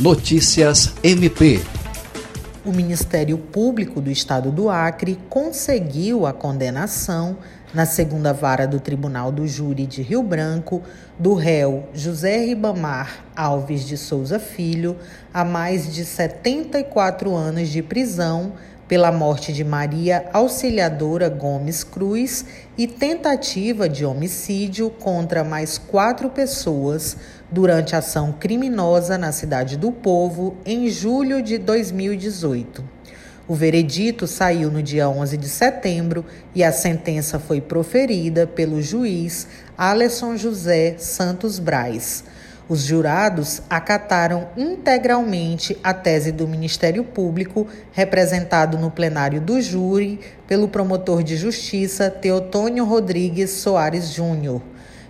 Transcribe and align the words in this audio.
Notícias 0.00 0.92
MP. 1.04 1.60
O 2.64 2.72
Ministério 2.72 3.38
Público 3.38 4.00
do 4.00 4.10
Estado 4.10 4.50
do 4.50 4.68
Acre 4.68 5.16
conseguiu 5.28 6.26
a 6.26 6.32
condenação 6.32 7.36
na 7.72 7.86
segunda 7.86 8.32
vara 8.32 8.66
do 8.66 8.80
Tribunal 8.80 9.30
do 9.30 9.46
Júri 9.46 9.86
de 9.86 10.02
Rio 10.02 10.20
Branco 10.20 10.82
do 11.16 11.34
réu 11.34 11.88
José 11.94 12.44
Ribamar 12.44 13.24
Alves 13.36 13.84
de 13.86 13.96
Souza 13.96 14.40
Filho 14.40 14.96
a 15.32 15.44
mais 15.44 15.94
de 15.94 16.04
74 16.04 17.32
anos 17.32 17.68
de 17.68 17.80
prisão 17.80 18.54
pela 18.88 19.10
morte 19.10 19.52
de 19.52 19.64
Maria 19.64 20.28
Auxiliadora 20.32 21.28
Gomes 21.28 21.82
Cruz 21.82 22.44
e 22.76 22.86
tentativa 22.86 23.88
de 23.88 24.04
homicídio 24.04 24.90
contra 24.90 25.42
mais 25.42 25.78
quatro 25.78 26.28
pessoas 26.28 27.16
durante 27.50 27.96
ação 27.96 28.32
criminosa 28.32 29.16
na 29.16 29.32
Cidade 29.32 29.76
do 29.76 29.90
Povo 29.90 30.56
em 30.66 30.88
julho 30.88 31.42
de 31.42 31.56
2018. 31.58 32.84
O 33.46 33.54
veredito 33.54 34.26
saiu 34.26 34.70
no 34.70 34.82
dia 34.82 35.08
11 35.08 35.36
de 35.36 35.48
setembro 35.48 36.24
e 36.54 36.64
a 36.64 36.72
sentença 36.72 37.38
foi 37.38 37.60
proferida 37.60 38.46
pelo 38.46 38.80
juiz 38.80 39.46
Alisson 39.76 40.36
José 40.36 40.96
Santos 40.98 41.58
Braz 41.58 42.24
os 42.68 42.82
jurados 42.82 43.60
acataram 43.68 44.48
integralmente 44.56 45.76
a 45.84 45.92
tese 45.92 46.32
do 46.32 46.48
Ministério 46.48 47.04
Público, 47.04 47.66
representado 47.92 48.78
no 48.78 48.90
plenário 48.90 49.40
do 49.40 49.60
júri 49.60 50.18
pelo 50.46 50.68
promotor 50.68 51.22
de 51.22 51.36
justiça 51.36 52.10
Teotônio 52.10 52.84
Rodrigues 52.84 53.50
Soares 53.50 54.08
Júnior, 54.14 54.62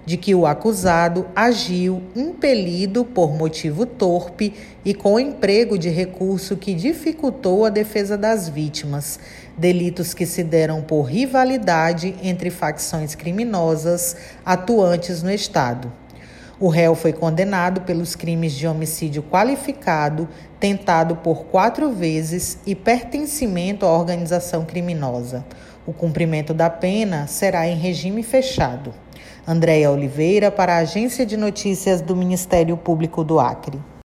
de 0.04 0.16
que 0.16 0.34
o 0.34 0.46
acusado 0.46 1.26
agiu 1.34 2.02
impelido 2.16 3.04
por 3.04 3.32
motivo 3.32 3.86
torpe 3.86 4.52
e 4.84 4.92
com 4.92 5.18
emprego 5.18 5.78
de 5.78 5.88
recurso 5.88 6.56
que 6.56 6.74
dificultou 6.74 7.64
a 7.64 7.70
defesa 7.70 8.18
das 8.18 8.48
vítimas, 8.48 9.18
delitos 9.56 10.12
que 10.12 10.26
se 10.26 10.42
deram 10.42 10.82
por 10.82 11.02
rivalidade 11.04 12.16
entre 12.20 12.50
facções 12.50 13.14
criminosas 13.14 14.16
atuantes 14.44 15.22
no 15.22 15.30
Estado. 15.30 16.03
O 16.60 16.68
réu 16.68 16.94
foi 16.94 17.12
condenado 17.12 17.80
pelos 17.80 18.14
crimes 18.14 18.52
de 18.52 18.66
homicídio 18.66 19.24
qualificado, 19.24 20.28
tentado 20.60 21.16
por 21.16 21.46
quatro 21.46 21.90
vezes 21.90 22.58
e 22.64 22.76
pertencimento 22.76 23.84
à 23.84 23.92
organização 23.92 24.64
criminosa. 24.64 25.44
O 25.84 25.92
cumprimento 25.92 26.54
da 26.54 26.70
pena 26.70 27.26
será 27.26 27.66
em 27.66 27.76
regime 27.76 28.22
fechado. 28.22 28.94
Andréia 29.46 29.90
Oliveira, 29.90 30.50
para 30.50 30.76
a 30.76 30.78
Agência 30.78 31.26
de 31.26 31.36
Notícias 31.36 32.00
do 32.00 32.14
Ministério 32.14 32.76
Público 32.76 33.24
do 33.24 33.40
Acre. 33.40 33.78